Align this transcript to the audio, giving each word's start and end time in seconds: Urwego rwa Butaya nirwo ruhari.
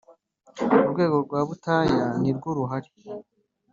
Urwego 0.85 1.15
rwa 1.25 1.41
Butaya 1.47 2.03
nirwo 2.21 2.49
ruhari. 2.57 2.89